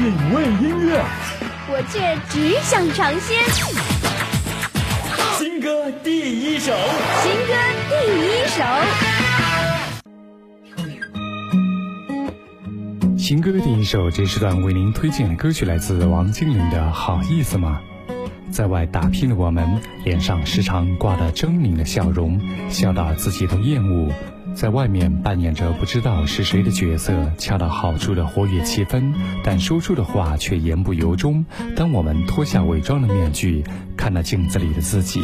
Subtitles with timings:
[0.00, 1.04] 品味音乐，
[1.68, 3.36] 我却只想尝鲜。
[5.36, 6.72] 新歌第一首，
[7.22, 7.52] 新歌
[7.90, 7.92] 第
[8.24, 8.64] 一首，
[13.18, 17.78] 新歌第一首，这时段为您推荐的歌曲来自王精灵的《好意思吗》。
[18.50, 22.40] 在外打拼的我们，脸上时常挂着狰狞的笑容，
[22.70, 24.10] 笑到自己都厌恶。
[24.54, 31.44] 在外面扮演着不知道是谁的角色，恰到好处的活跃气氛，但说出的话却言不由衷。
[31.74, 33.64] 当我们脱下伪装的面具，
[33.96, 35.22] 看到镜子里的自己，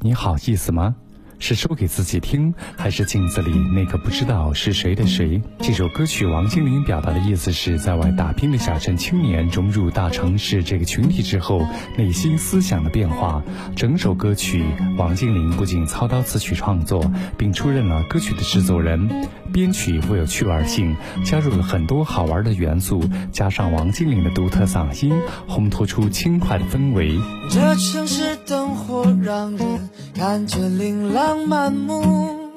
[0.00, 0.96] 你好意思吗？
[1.42, 5.42] 是说给自己听，还是镜子里那个不知道是谁的谁？
[5.58, 11.66] 这首歌曲王心凌表达的意思是在外打拼的小镇青年融入大城市这个群体之后，
[11.98, 13.42] 内心思想的变化。
[13.74, 14.64] 整首歌曲，
[14.96, 19.10] 王心凌不仅操刀词曲创作，并出任了歌曲的制作人。
[19.52, 25.12] 编曲富有趣味性，加入了很多好玩的元素，加上王心凌的独特嗓音，
[25.46, 27.18] 烘托出轻快的氛围。
[27.50, 32.50] 这城市灯火让人感觉琳琅满目，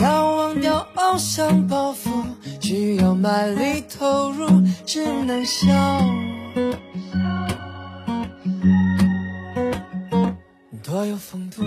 [0.00, 2.24] 要忘掉偶像包袱，
[2.60, 5.66] 需要卖力投入，只能笑。
[10.82, 11.62] 多有风度。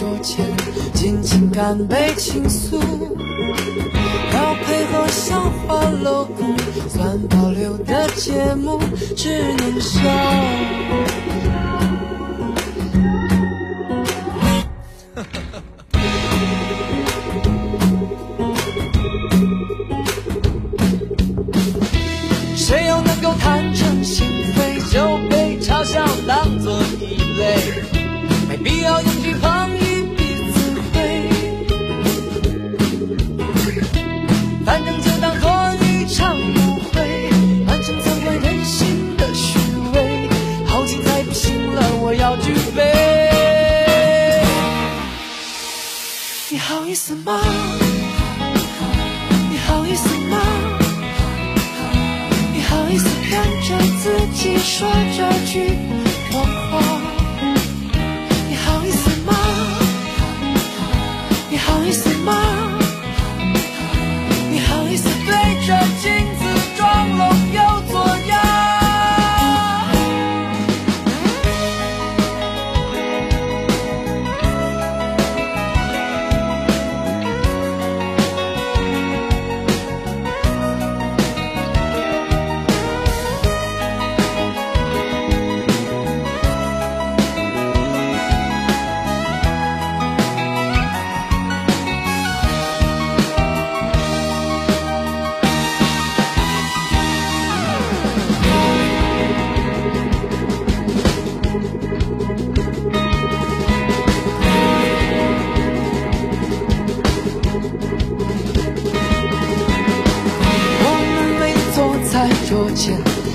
[0.00, 0.46] 桌前，
[0.94, 2.78] 尽情干杯倾诉，
[4.32, 6.56] 要配合笑话露骨，
[6.88, 8.80] 算保留的节目
[9.14, 10.00] 只能笑。
[22.56, 23.79] 谁又能够弹出
[42.12, 42.18] 你
[46.58, 47.40] 好意思吗？
[49.48, 50.38] 你好意思吗？
[52.52, 55.78] 你好意思骗着自己说这句
[56.32, 56.82] 谎话？
[58.48, 59.32] 你好意思吗？
[61.48, 62.79] 你好意思吗？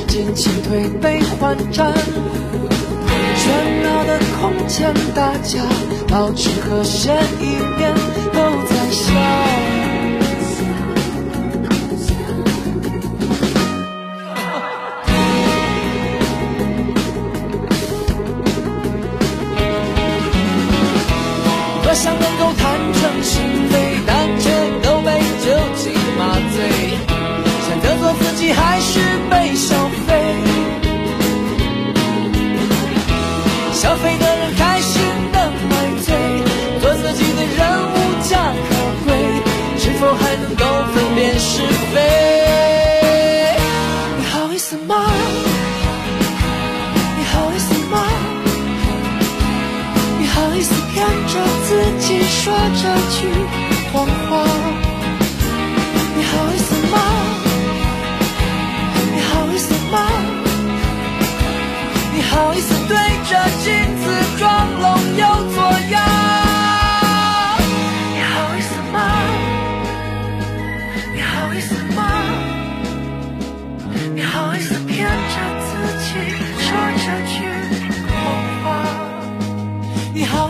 [0.08, 1.94] 尽情推杯换盏，
[3.38, 3.48] 喧
[3.82, 5.62] 闹的空间，大家
[6.10, 7.94] 保持和谐，一边
[8.34, 9.14] 都在笑。
[21.84, 22.14] 多想
[40.18, 41.62] 还能够分辨是
[41.94, 41.96] 非？
[44.18, 44.96] 你好意思吗？
[47.18, 47.96] 你好意思吗？
[50.20, 51.34] 你好意思骗着
[51.68, 53.18] 自己说这句
[53.92, 54.32] 谎话？
[56.18, 56.94] 你好意思吗？
[59.14, 59.96] 你好意思吗？
[62.14, 62.96] 你好意思对
[63.30, 63.32] 着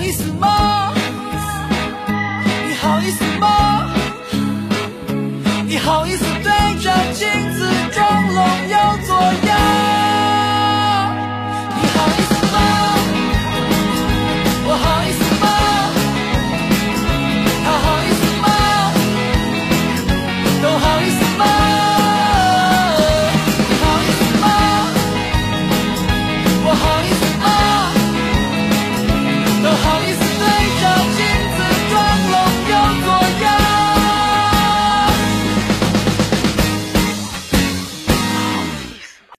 [0.06, 0.94] 意思吗？
[2.68, 3.90] 你好意思吗？
[5.66, 8.65] 你好意思对着镜子装聋？